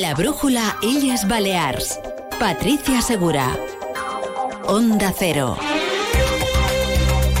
[0.00, 1.98] La brújula Illes Balears.
[2.38, 3.56] Patricia Segura.
[4.64, 5.56] Onda Cero.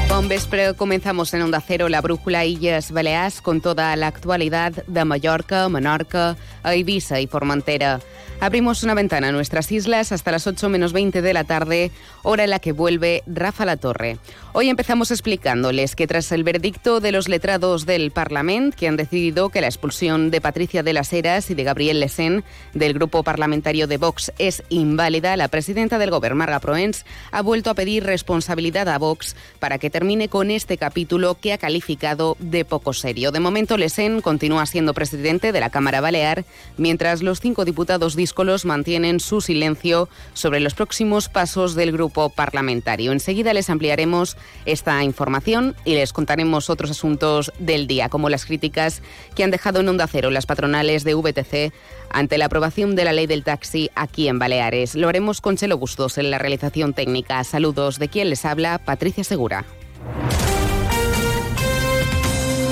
[0.08, 5.04] Bon vespre, comenzamos en Onda Cero la brújula Illes Balears con toda la actualidad de
[5.04, 8.00] Mallorca, Menorca, Ibiza y Formentera.
[8.40, 11.90] Abrimos una ventana a nuestras islas hasta las 8 menos 20 de la tarde,
[12.22, 14.18] hora en la que vuelve Rafa La Torre.
[14.52, 19.48] Hoy empezamos explicándoles que tras el veredicto de los letrados del Parlamento, que han decidido
[19.50, 22.44] que la expulsión de Patricia de las Heras y de Gabriel Lesén
[22.74, 27.70] del grupo parlamentario de Vox es inválida, la presidenta del Gobierno, Marga Proens, ha vuelto
[27.70, 32.64] a pedir responsabilidad a Vox para que termine con este capítulo que ha calificado de
[32.64, 33.32] poco serio.
[33.32, 36.44] De momento, Lesén continúa siendo presidente de la Cámara Balear,
[36.76, 43.12] mientras los cinco diputados díscolos mantienen su silencio sobre los próximos pasos del grupo parlamentario.
[43.12, 44.36] Enseguida les ampliaremos
[44.66, 49.00] esta información y les contaremos otros asuntos del día, como las críticas
[49.34, 51.72] que han dejado en Onda Cero las patronales de VTC
[52.10, 54.94] ante la aprobación de la ley del taxi aquí en Baleares.
[54.94, 57.42] Lo haremos con Chelo Bustos en la realización técnica.
[57.44, 59.64] Saludos de quien les habla, Patricia Segura.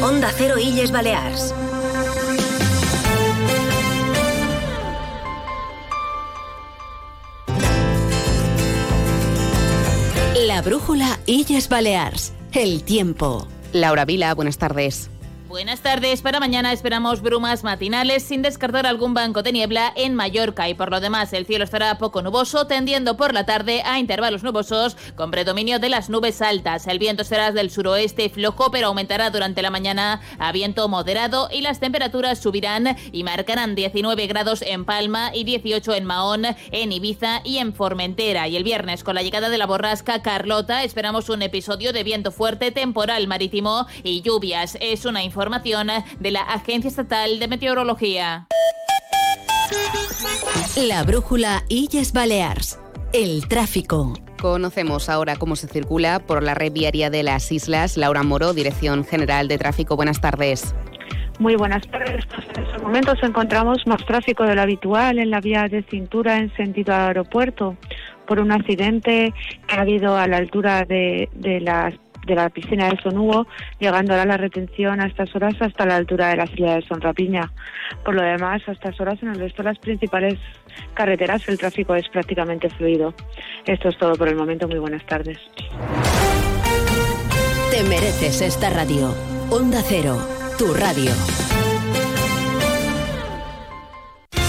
[0.02, 1.55] Onda Cero Illes Balears.
[10.56, 12.32] La brújula Illes Balears.
[12.54, 13.46] El tiempo.
[13.74, 15.10] Laura Vila, buenas tardes.
[15.48, 16.22] Buenas tardes.
[16.22, 20.91] Para mañana esperamos brumas matinales sin descartar algún banco de niebla en Mallorca y por
[20.91, 25.30] lo demás el cielo estará poco nuboso, tendiendo por la tarde a intervalos nubosos con
[25.30, 26.89] predominio de las nubes altas.
[26.89, 31.61] El viento será del suroeste flojo pero aumentará durante la mañana a viento moderado y
[31.61, 37.42] las temperaturas subirán y marcarán 19 grados en Palma y 18 en Mahón, en Ibiza
[37.44, 38.48] y en Formentera.
[38.48, 42.33] Y el viernes con la llegada de la borrasca Carlota esperamos un episodio de viento
[42.33, 44.77] fuerte, temporal marítimo y lluvias.
[44.80, 48.47] Es una información de la Agencia Estatal de Meteorología.
[50.77, 52.81] La brújula Illes Balears.
[53.13, 54.14] El tráfico.
[54.41, 57.98] Conocemos ahora cómo se circula por la red viaria de las islas.
[57.98, 59.95] Laura Moro, Dirección General de Tráfico.
[59.95, 60.75] Buenas tardes.
[61.39, 62.25] Muy buenas tardes.
[62.57, 66.55] En estos momentos encontramos más tráfico de lo habitual en la vía de cintura en
[66.57, 67.77] sentido aeropuerto
[68.27, 69.35] por un accidente
[69.69, 71.95] que ha habido a la altura de, de las
[72.27, 73.47] de la piscina de Sonugo,
[73.79, 77.53] llegando ahora la retención a estas horas hasta la altura de la silla de Sonrapiña.
[78.05, 80.39] Por lo demás, a estas horas en el resto de las principales
[80.95, 83.14] carreteras el tráfico es prácticamente fluido.
[83.64, 84.69] Esto es todo por el momento.
[84.69, 85.39] Muy buenas tardes.
[87.70, 89.14] Te mereces esta radio.
[89.51, 90.19] Onda Cero,
[90.58, 91.13] tu radio.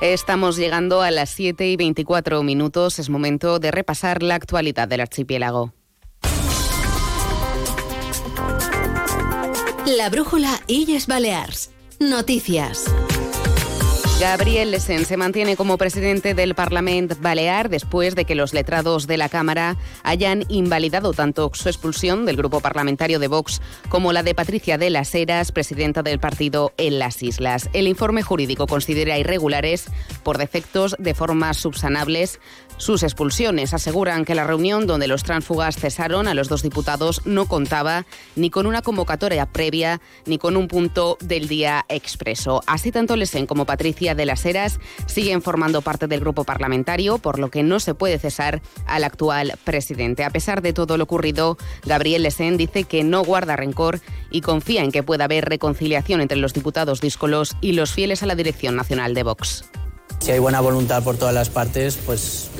[0.00, 2.98] Estamos llegando a las 7 y 24 minutos.
[2.98, 5.74] Es momento de repasar la actualidad del archipiélago.
[9.84, 11.70] La brújula Illes Balears.
[11.98, 12.86] Noticias.
[14.20, 19.16] Gabriel Lesen se mantiene como presidente del Parlamento Balear después de que los letrados de
[19.16, 24.34] la Cámara hayan invalidado tanto su expulsión del grupo parlamentario de Vox como la de
[24.34, 27.70] Patricia de las Heras, presidenta del partido en las islas.
[27.72, 29.86] El informe jurídico considera irregulares
[30.22, 32.40] por defectos de formas subsanables
[32.80, 33.74] sus expulsiones.
[33.74, 38.50] Aseguran que la reunión donde los tránsfugas cesaron a los dos diputados no contaba ni
[38.50, 42.62] con una convocatoria previa ni con un punto del día expreso.
[42.66, 47.38] Así tanto Lesen como Patricia de las Heras siguen formando parte del grupo parlamentario, por
[47.38, 50.24] lo que no se puede cesar al actual presidente.
[50.24, 54.00] A pesar de todo lo ocurrido, Gabriel Lesen dice que no guarda rencor
[54.30, 58.26] y confía en que pueda haber reconciliación entre los diputados díscolos y los fieles a
[58.26, 59.64] la dirección nacional de Vox.
[60.20, 62.50] Si hay buena voluntad por todas las partes, pues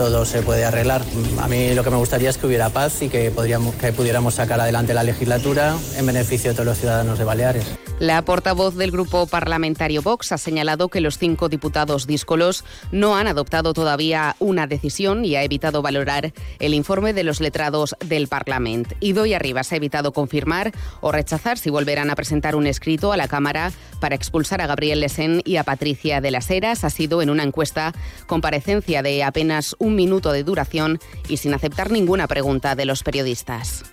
[0.00, 1.02] todo se puede arreglar.
[1.42, 4.32] A mí lo que me gustaría es que hubiera paz y que, podríamos, que pudiéramos
[4.32, 7.66] sacar adelante la legislatura en beneficio de todos los ciudadanos de Baleares.
[7.98, 13.26] La portavoz del grupo parlamentario Vox ha señalado que los cinco diputados díscolos no han
[13.26, 18.94] adoptado todavía una decisión y ha evitado valorar el informe de los letrados del Parlamento.
[19.00, 20.72] Y Arribas ha evitado confirmar
[21.02, 23.70] o rechazar si volverán a presentar un escrito a la Cámara
[24.00, 26.84] para expulsar a Gabriel Lesen y a Patricia de las Heras.
[26.84, 27.92] Ha sido en una encuesta
[28.26, 30.98] comparecencia de apenas un minuto de duración
[31.28, 33.84] y sin aceptar ninguna pregunta de los periodistas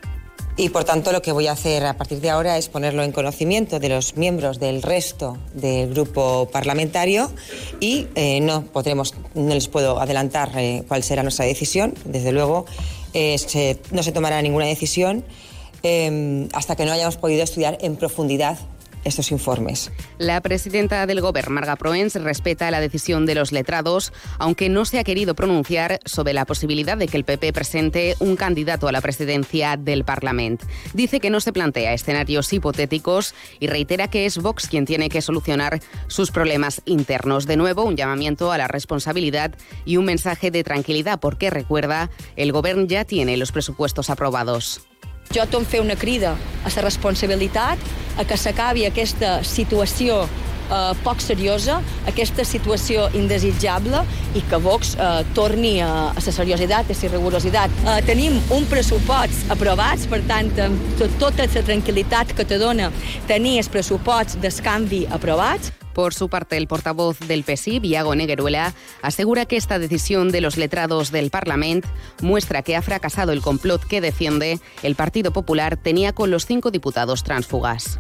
[0.58, 3.12] y por tanto lo que voy a hacer a partir de ahora es ponerlo en
[3.12, 7.32] conocimiento de los miembros del resto del grupo parlamentario
[7.80, 11.94] y eh, no podremos, no les puedo adelantar eh, cuál será nuestra decisión.
[12.06, 12.66] Desde luego
[13.14, 13.38] eh,
[13.92, 15.24] no se tomará ninguna decisión
[16.54, 18.58] hasta que no hayamos podido estudiar en profundidad
[19.04, 19.92] estos informes.
[20.18, 25.00] La presidenta del Gobierno, Marga Proens, respeta la decisión de los letrados, aunque no se
[25.00, 29.02] ha querido pronunciar sobre la posibilidad de que el PP presente un candidato a la
[29.02, 30.66] presidencia del Parlamento.
[30.94, 35.22] Dice que no se plantea escenarios hipotéticos y reitera que es Vox quien tiene que
[35.22, 37.46] solucionar sus problemas internos.
[37.46, 39.56] De nuevo, un llamamiento a la responsabilidad
[39.86, 44.88] y un mensaje de tranquilidad, porque recuerda, el Gobierno ya tiene los presupuestos aprobados.
[45.36, 47.82] Jo tom fer una crida a la responsabilitat,
[48.18, 50.24] a que s'acabi aquesta situació
[50.70, 51.80] eh, poc seriosa,
[52.10, 54.04] aquesta situació indesitjable
[54.36, 57.82] i que Vox eh, torni a, a la seriositat, a la rigorositat.
[57.86, 62.92] Eh, tenim un pressupost aprovats, per tant, amb tota la tranquil·litat que te dona
[63.28, 69.48] tenir els pressuposts d'escanvi aprovats, Por su parte, el portavoz del PSI, Viago Negueruela, asegura
[69.48, 71.90] que esta decisión de los letrados del Parlamento
[72.22, 76.70] muestra que ha fracasado el complot que defiende el Partido Popular tenía con los cinco
[76.70, 78.00] diputados transfugas.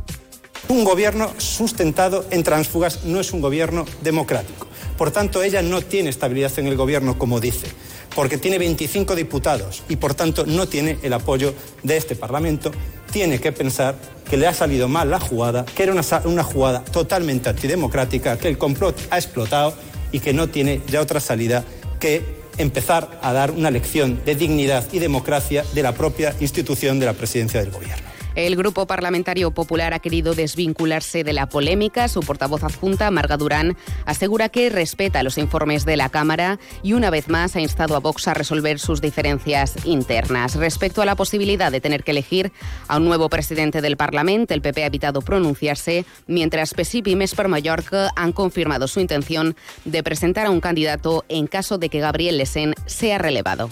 [0.69, 4.67] Un gobierno sustentado en transfugas no es un gobierno democrático.
[4.97, 7.67] Por tanto, ella no tiene estabilidad en el gobierno, como dice,
[8.15, 12.71] porque tiene 25 diputados y, por tanto, no tiene el apoyo de este Parlamento.
[13.11, 13.95] Tiene que pensar
[14.29, 18.49] que le ha salido mal la jugada, que era una, una jugada totalmente antidemocrática, que
[18.49, 19.73] el complot ha explotado
[20.11, 21.63] y que no tiene ya otra salida
[21.99, 27.05] que empezar a dar una lección de dignidad y democracia de la propia institución de
[27.05, 28.16] la presidencia del Gobierno.
[28.37, 32.07] El Grupo Parlamentario Popular ha querido desvincularse de la polémica.
[32.07, 33.75] Su portavoz adjunta, Marga Durán,
[34.05, 37.99] asegura que respeta los informes de la Cámara y una vez más ha instado a
[37.99, 40.53] Vox a resolver sus diferencias internas.
[40.53, 42.51] Respecto a la posibilidad de tener que elegir
[42.87, 47.33] a un nuevo presidente del Parlamento, el PP ha evitado pronunciarse, mientras PSIP y Mes
[47.33, 52.01] per Mallorca han confirmado su intención de presentar a un candidato en caso de que
[52.01, 53.71] Gabriel Lesen sea relevado.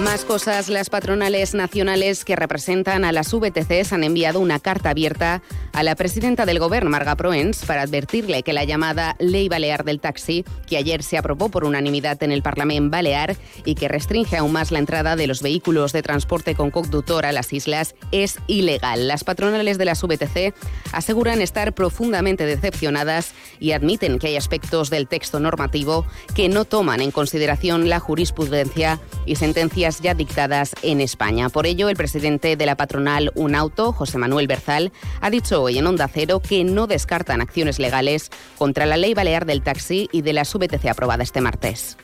[0.00, 5.40] Más cosas, las patronales nacionales que representan a las VTCs han enviado una carta abierta
[5.72, 10.00] a la presidenta del Gobierno, Marga Proens, para advertirle que la llamada Ley Balear del
[10.00, 14.52] Taxi, que ayer se aprobó por unanimidad en el Parlamento Balear y que restringe aún
[14.52, 19.08] más la entrada de los vehículos de transporte con conductor a las islas, es ilegal.
[19.08, 20.54] Las patronales de las VTC
[20.92, 26.04] aseguran estar profundamente decepcionadas y admiten que hay aspectos del texto normativo
[26.34, 31.48] que no toman en consideración la jurisprudencia y sentencias ya dictadas en España.
[31.48, 35.86] Por ello, el presidente de la patronal Unauto, José Manuel Berzal, ha dicho hoy en
[35.86, 40.32] Onda Cero que no descartan acciones legales contra la ley balear del taxi y de
[40.32, 41.96] la VTC aprobada este martes.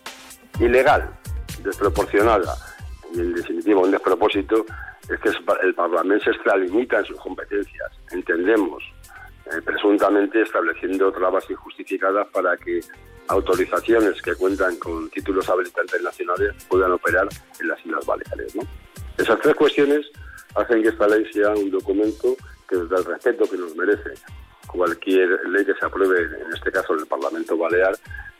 [0.60, 1.10] Ilegal,
[1.64, 2.54] desproporcionada
[3.14, 4.64] y en definitiva un despropósito
[5.08, 5.30] es que
[5.62, 7.90] el Parlamento se extralimita en sus competencias.
[8.12, 8.82] Entendemos,
[9.46, 12.80] eh, presuntamente estableciendo trabas injustificadas para que
[13.28, 17.28] autorizaciones que cuentan con títulos habilitantes nacionales puedan operar
[17.60, 18.54] en las Islas Baleares.
[18.54, 18.62] ¿no?
[19.16, 20.06] Esas tres cuestiones
[20.54, 22.36] hacen que esta ley sea un documento
[22.68, 24.10] que desde el respeto que nos merece
[24.66, 27.94] cualquier ley que se apruebe, en este caso en el Parlamento Balear,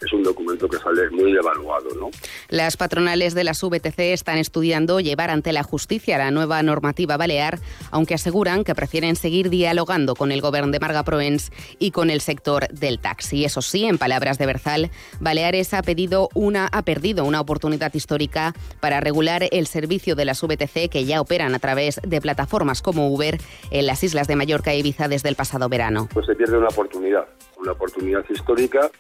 [0.05, 1.91] es un documento que sale muy evaluado.
[1.99, 2.11] ¿no?
[2.49, 7.59] Las patronales de las VTC están estudiando llevar ante la justicia la nueva normativa balear,
[7.91, 12.21] aunque aseguran que prefieren seguir dialogando con el gobierno de Marga Proens y con el
[12.21, 13.45] sector del taxi.
[13.45, 18.55] Eso sí, en palabras de Berzal, Baleares ha, pedido una, ha perdido una oportunidad histórica
[18.81, 23.09] para regular el servicio de las VTC que ya operan a través de plataformas como
[23.09, 23.39] Uber
[23.71, 26.09] en las islas de Mallorca y Ibiza desde el pasado verano.
[26.25, 27.27] Se pierde una oportunidad,
[27.59, 28.91] una oportunidad histórica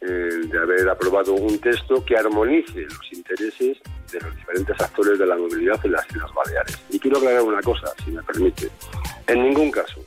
[0.00, 3.78] eh, de haber aprobado un texto que armonice los intereses
[4.12, 6.78] de los diferentes actores de la movilidad en las Islas Baleares.
[6.90, 8.68] Y quiero aclarar una cosa, si me permite.
[9.26, 10.00] En ningún caso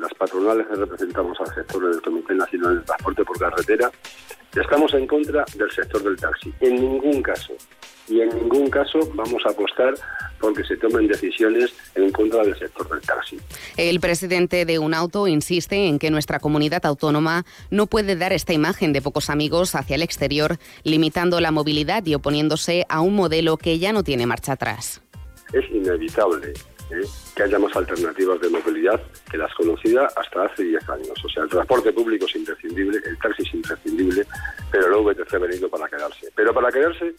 [0.00, 3.90] las patronales que representamos al sector del Comité Nacional de Transporte por Carretera
[4.54, 6.52] estamos en contra del sector del taxi.
[6.60, 7.54] En ningún caso
[8.08, 9.94] y en ningún caso vamos a apostar
[10.40, 13.38] porque se tomen decisiones en contra del sector del taxi.
[13.76, 18.92] El presidente de Unauto insiste en que nuestra comunidad autónoma no puede dar esta imagen
[18.92, 23.78] de pocos amigos hacia el exterior, limitando la movilidad y oponiéndose a un modelo que
[23.78, 25.02] ya no tiene marcha atrás.
[25.52, 26.54] Es inevitable
[26.92, 27.06] ¿eh?
[27.34, 31.24] que haya más alternativas de movilidad que las conocidas hasta hace 10 años.
[31.24, 34.26] O sea, el transporte público es imprescindible, el taxi es imprescindible,
[34.70, 36.30] pero el VTC ha venido para quedarse.
[36.34, 37.14] Pero para quedarse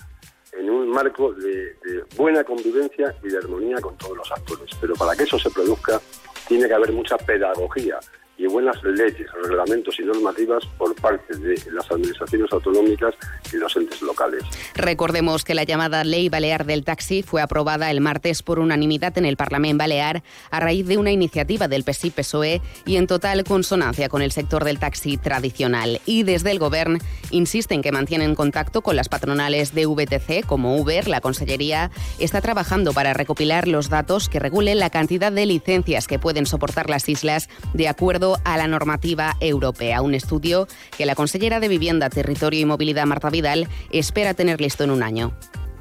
[0.54, 4.70] en un marco de, de buena convivencia y de armonía con todos los actores.
[4.80, 6.00] Pero para que eso se produzca,
[6.48, 8.00] tiene que haber mucha pedagogía
[8.42, 13.14] y buenas leyes, reglamentos y normativas por parte de las administraciones autonómicas
[13.54, 14.44] y los entes locales.
[14.74, 19.26] Recordemos que la llamada Ley Balear del Taxi fue aprobada el martes por unanimidad en
[19.26, 24.22] el Parlamento Balear a raíz de una iniciativa del PSI-PSOE y en total consonancia con
[24.22, 26.02] el sector del taxi tradicional.
[26.06, 31.08] Y desde el Gobierno insisten que mantienen contacto con las patronales de VTC como Uber.
[31.08, 36.20] La Consellería está trabajando para recopilar los datos que regulen la cantidad de licencias que
[36.20, 40.02] pueden soportar las islas de acuerdo a la normativa europea.
[40.02, 44.84] Un estudio que la consellera de Vivienda, Territorio i Mobilitat, Marta Vidal, espera tener listo
[44.84, 45.34] en un año.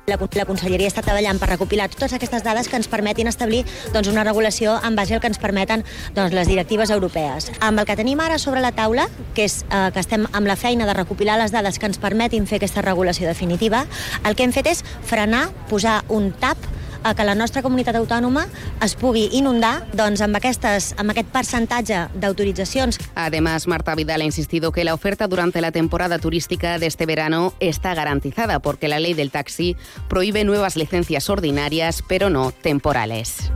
[0.06, 3.62] La, la Conselleria està treballant per recopilar totes aquestes dades que ens permetin establir
[3.94, 5.84] doncs, una regulació en base al que ens permeten
[6.16, 7.50] doncs, les directives europees.
[7.60, 10.58] Amb el que tenim ara sobre la taula, que és eh, que estem amb la
[10.58, 13.84] feina de recopilar les dades que ens permetin fer aquesta regulació definitiva,
[14.24, 16.58] el que hem fet és frenar, posar un tap
[17.02, 18.46] a que la nostra comunitat autònoma
[18.84, 23.00] es pugui inundar doncs, amb, aquestes, amb aquest percentatge d'autoritzacions.
[23.14, 27.54] Además, Marta Vidal ha insistido que la oferta durante la temporada turística de este verano
[27.60, 29.76] está garantizada porque la ley del taxi
[30.08, 33.50] prohíbe nuevas licencias ordinarias, pero no temporales.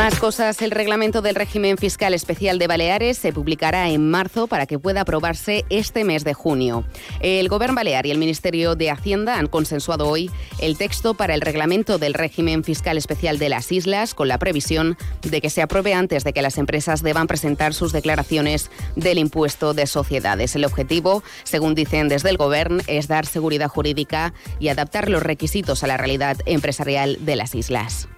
[0.00, 0.62] Más cosas.
[0.62, 5.02] El reglamento del régimen fiscal especial de Baleares se publicará en marzo para que pueda
[5.02, 6.86] aprobarse este mes de junio.
[7.20, 11.42] El Gobierno Balear y el Ministerio de Hacienda han consensuado hoy el texto para el
[11.42, 15.92] reglamento del régimen fiscal especial de las islas con la previsión de que se apruebe
[15.92, 20.56] antes de que las empresas deban presentar sus declaraciones del impuesto de sociedades.
[20.56, 25.84] El objetivo, según dicen desde el Gobierno, es dar seguridad jurídica y adaptar los requisitos
[25.84, 28.08] a la realidad empresarial de las islas.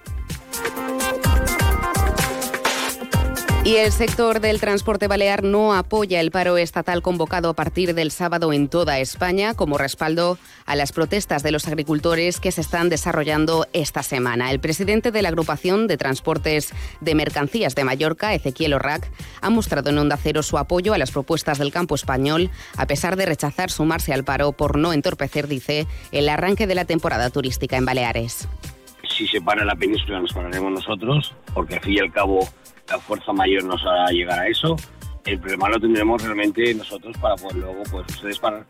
[3.65, 8.11] Y el sector del transporte balear no apoya el paro estatal convocado a partir del
[8.11, 12.89] sábado en toda España como respaldo a las protestas de los agricultores que se están
[12.89, 14.51] desarrollando esta semana.
[14.51, 19.91] El presidente de la agrupación de transportes de mercancías de Mallorca, Ezequiel Orrac, ha mostrado
[19.91, 23.71] en Onda Cero su apoyo a las propuestas del campo español, a pesar de rechazar
[23.71, 28.45] sumarse al paro por no entorpecer, dice, el arranque de la temporada turística en Baleares.
[29.07, 32.47] Si se para la península nos pararemos nosotros, porque al fin y al cabo
[32.89, 34.75] la fuerza mayor nos hará llegar a eso.
[35.25, 38.65] El problema lo tendremos realmente nosotros para poder luego, pues ustedes para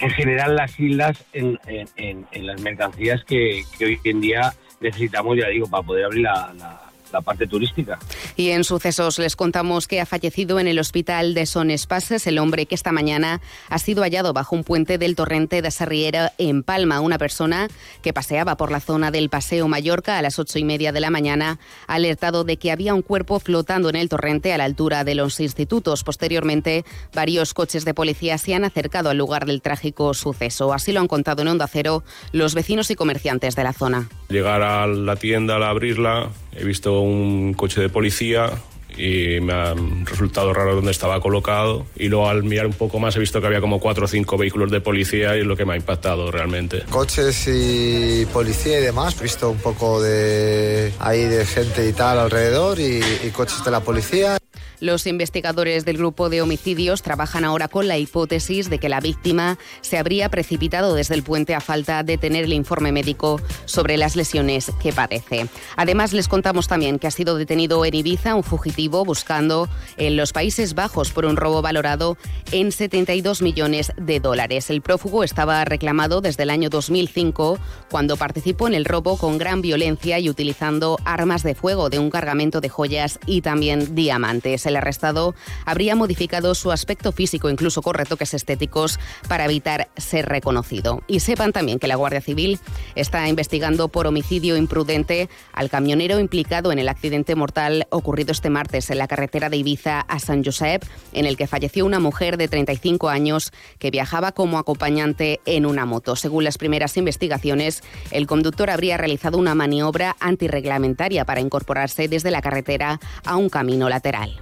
[0.00, 4.52] en general las islas en, en, en, en las mercancías que, que, hoy en día
[4.80, 6.80] necesitamos, ya digo, para poder abrir la, la
[7.14, 7.98] la parte turística.
[8.36, 12.38] Y en sucesos les contamos que ha fallecido en el hospital de Son Espases el
[12.38, 16.64] hombre que esta mañana ha sido hallado bajo un puente del torrente de Sarriera en
[16.64, 17.00] Palma.
[17.00, 17.68] Una persona
[18.02, 21.10] que paseaba por la zona del Paseo Mallorca a las ocho y media de la
[21.10, 25.04] mañana ha alertado de que había un cuerpo flotando en el torrente a la altura
[25.04, 26.02] de los institutos.
[26.02, 30.72] Posteriormente, varios coches de policía se han acercado al lugar del trágico suceso.
[30.72, 32.02] Así lo han contado en Onda Cero
[32.32, 34.08] los vecinos y comerciantes de la zona.
[34.28, 38.50] Llegar a la tienda, al abrirla, he visto un coche de policía
[38.96, 43.16] y me ha resultado raro dónde estaba colocado y luego al mirar un poco más
[43.16, 45.64] he visto que había como cuatro o cinco vehículos de policía y es lo que
[45.64, 46.82] me ha impactado realmente.
[46.90, 52.18] Coches y policía y demás, he visto un poco de ahí de gente y tal
[52.18, 54.38] alrededor y, y coches de la policía.
[54.84, 59.56] Los investigadores del grupo de homicidios trabajan ahora con la hipótesis de que la víctima
[59.80, 64.14] se habría precipitado desde el puente a falta de tener el informe médico sobre las
[64.14, 65.48] lesiones que padece.
[65.76, 70.34] Además, les contamos también que ha sido detenido en Ibiza un fugitivo buscando en los
[70.34, 72.18] Países Bajos por un robo valorado
[72.52, 74.68] en 72 millones de dólares.
[74.68, 77.58] El prófugo estaba reclamado desde el año 2005
[77.90, 82.10] cuando participó en el robo con gran violencia y utilizando armas de fuego de un
[82.10, 84.66] cargamento de joyas y también diamantes.
[84.76, 91.02] Arrestado habría modificado su aspecto físico, incluso con retoques estéticos, para evitar ser reconocido.
[91.06, 92.58] Y sepan también que la Guardia Civil
[92.94, 98.90] está investigando por homicidio imprudente al camionero implicado en el accidente mortal ocurrido este martes
[98.90, 102.48] en la carretera de Ibiza a San Josep, en el que falleció una mujer de
[102.48, 106.16] 35 años que viajaba como acompañante en una moto.
[106.16, 112.42] Según las primeras investigaciones, el conductor habría realizado una maniobra antirreglamentaria para incorporarse desde la
[112.42, 114.38] carretera a un camino lateral.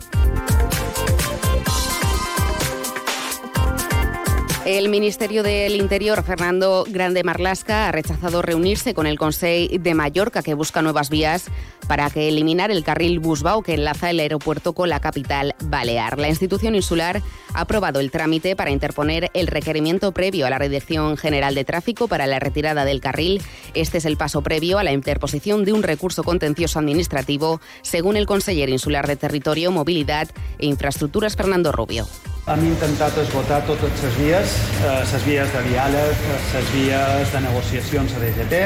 [4.73, 10.43] El Ministerio del Interior, Fernando Grande Marlasca, ha rechazado reunirse con el Consejo de Mallorca,
[10.43, 11.45] que busca nuevas vías
[11.87, 16.19] para que eliminar el carril Busbao que enlaza el aeropuerto con la capital balear.
[16.19, 17.21] La institución insular
[17.52, 22.09] ha aprobado el trámite para interponer el requerimiento previo a la Dirección General de Tráfico
[22.09, 23.43] para la retirada del carril.
[23.75, 28.25] Este es el paso previo a la interposición de un recurso contencioso administrativo, según el
[28.25, 32.07] conseller insular de Territorio, Movilidad e Infraestructuras, Fernando Rubio.
[32.50, 38.16] Hem intentat esgotar totes les vies, eh, les vies de diàleg, les vies de negociacions
[38.16, 38.61] a DGT,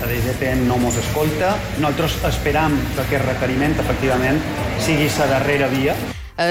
[0.00, 1.52] la DGT no mos escolta.
[1.78, 4.42] Nosaltres esperam que aquest requeriment, efectivament,
[4.82, 5.94] sigui la darrera via.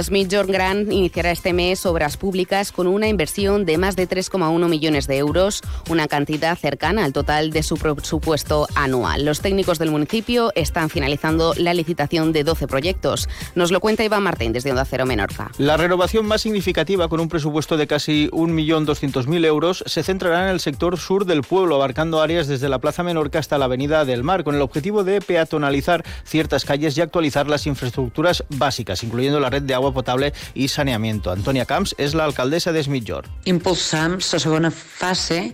[0.02, 5.06] Smith Grant iniciará este mes obras públicas con una inversión de más de 3,1 millones
[5.06, 9.26] de euros, una cantidad cercana al total de su presupuesto anual.
[9.26, 13.30] Los técnicos del municipio están finalizando la licitación de 12 proyectos.
[13.54, 15.52] Nos lo cuenta Iván Martín desde Onda Cero Menorca.
[15.60, 20.60] La renovación más significativa, con un presupuesto de casi 1.200.000 euros, se centrará en el
[20.60, 24.44] sector sur del pueblo, abarcando áreas desde la Plaza Menorca hasta la Avenida del Mar,
[24.44, 29.62] con el objetivo de peatonalizar ciertas calles y actualizar las infraestructuras básicas, incluyendo la red
[29.62, 31.32] de agua potable i saneamiento.
[31.32, 33.30] Antonia Camps és l'alcaldessa d'Esmitjor.
[33.52, 35.52] Impulsam la segona fase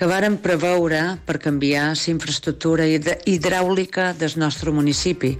[0.00, 5.34] que varen preveure per canviar la infraestructura hidràulica del nostre municipi.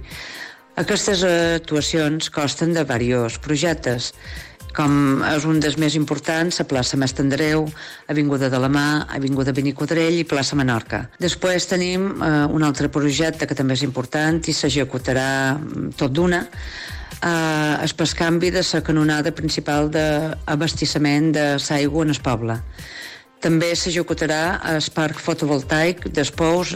[0.77, 4.11] Aquestes actuacions costen de diversos projectes,
[4.75, 7.65] com és un dels més importants, la plaça Mestre Andreu,
[8.07, 8.85] Avinguda de la Mà,
[9.17, 11.03] Avinguda Benicodrell i plaça Menorca.
[11.19, 15.59] Després tenim eh, un altre projecte que també és important i s'executarà
[15.99, 16.45] tot d'una,
[17.23, 22.57] eh, el pescanvi de la canonada principal d'abastissament de l'aigua en el poble.
[23.41, 26.75] També s'executarà el parc fotovoltaic d'Espous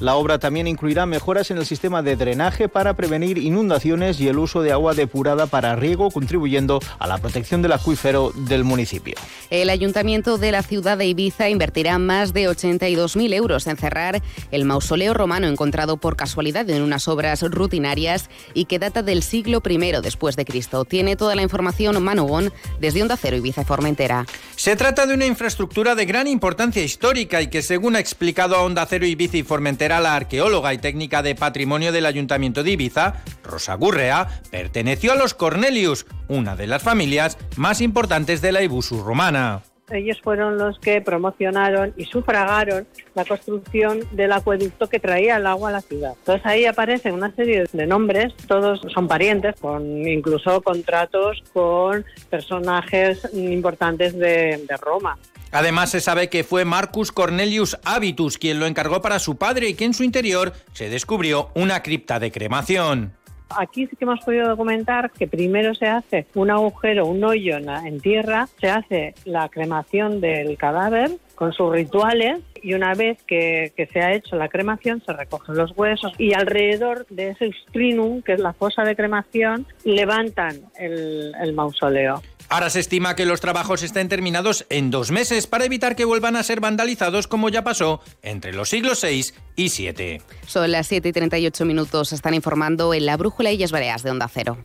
[0.00, 4.38] La obra también incluirá mejoras en el sistema de drenaje para prevenir inundaciones y el
[4.38, 9.14] uso de agua depurada para riego, contribuyendo a la protección del acuífero del municipio.
[9.50, 14.64] El Ayuntamiento de la ciudad de Ibiza invertirá más de 82.000 euros en cerrar el
[14.64, 19.78] mausoleo romano encontrado por casualidad en unas obras rutinarias y que data del siglo I
[20.02, 20.86] después de Cristo.
[20.86, 24.24] Tiene toda la información Manugón desde Onda Cero Ibiza Formentera.
[24.60, 28.62] Se trata de una infraestructura de gran importancia histórica y que, según ha explicado a
[28.62, 33.22] Onda Cero Ibiza y Formentera, la arqueóloga y técnica de patrimonio del Ayuntamiento de Ibiza,
[33.42, 39.02] Rosa Gurrea, perteneció a los Cornelius, una de las familias más importantes de la Ibusu
[39.02, 39.62] romana.
[39.90, 45.70] Ellos fueron los que promocionaron y sufragaron la construcción del acueducto que traía el agua
[45.70, 46.14] a la ciudad.
[46.18, 53.28] Entonces ahí aparecen una serie de nombres, todos son parientes, con incluso contratos con personajes
[53.32, 55.18] importantes de, Roma.
[55.52, 59.74] Además, se sabe que fue Marcus Cornelius Habitus quien lo encargó para su padre y
[59.74, 63.12] que en su interior se descubrió una cripta de cremación.
[63.56, 67.66] Aquí sí que hemos podido documentar que primero se hace un agujero, un hoyo en,
[67.66, 73.22] la, en tierra, se hace la cremación del cadáver con sus rituales y una vez
[73.24, 78.22] que, se ha hecho la cremación se recogen los huesos y alrededor de ese strinum,
[78.22, 82.22] que es la fosa de cremación, levantan el mausoleo.
[82.50, 86.34] Ahora se estima que los trabajos estén terminados en dos meses para evitar que vuelvan
[86.34, 90.20] a ser vandalizados como ya pasó entre los siglos VI y VII.
[90.48, 92.12] Son las 7 y 38 minutos.
[92.12, 94.58] Están informando en la Brújula Illes Baleas de Onda Cero.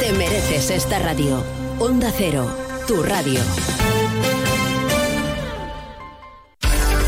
[0.00, 1.42] Te mereces esta radio.
[1.78, 2.54] Onda Cero,
[2.86, 3.40] tu radio.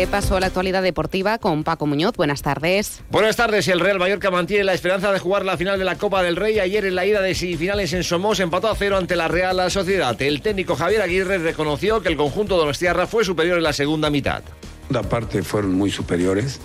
[0.00, 2.16] Repaso a la actualidad deportiva con Paco Muñoz.
[2.16, 3.02] Buenas tardes.
[3.10, 3.68] Buenas tardes.
[3.68, 6.58] El Real Mallorca mantiene la esperanza de jugar la final de la Copa del Rey.
[6.58, 10.16] Ayer en la ida de semifinales en Somos empató a cero ante la Real Sociedad.
[10.22, 14.08] El técnico Javier Aguirre reconoció que el conjunto de Donostiarra fue superior en la segunda
[14.08, 14.42] mitad.
[14.88, 16.60] La parte fueron muy superiores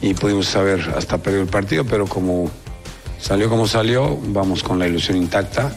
[0.00, 2.52] y pudimos saber hasta perder el partido, pero como
[3.18, 5.76] salió como salió, vamos con la ilusión intacta.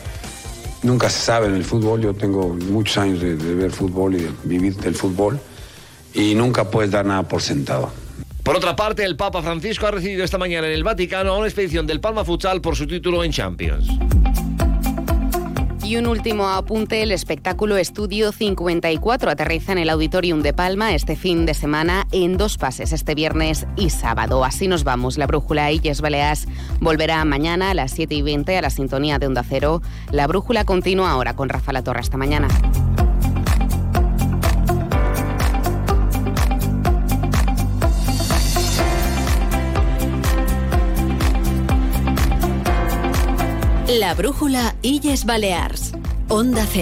[0.84, 2.01] Nunca se sabe en el fútbol.
[2.01, 5.39] Yo tengo muchos años de, de ver fútbol y de vivir del fútbol
[6.13, 7.91] y nunca puedes dar nada por sentado.
[8.43, 11.47] Por otra parte, el Papa Francisco ha recibido esta mañana en el Vaticano a una
[11.47, 13.88] expedición del Palma Futsal por su título en Champions.
[15.84, 21.17] Y un último apunte, el espectáculo Estudio 54 aterriza en el Auditorium de Palma este
[21.17, 24.45] fin de semana en dos pases, este viernes y sábado.
[24.45, 25.17] Así nos vamos.
[25.17, 26.47] La Brújula Illes Baleas
[26.80, 29.82] volverá mañana a las 7 y 20 a la sintonía de Onda Cero.
[30.10, 31.99] La Brújula continúa ahora con Rafa La Torre.
[31.99, 32.47] Hasta mañana.
[43.99, 45.91] La brújula Illes Balears.
[46.27, 46.82] Onda Cero.